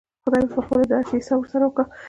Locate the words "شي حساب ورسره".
1.09-1.63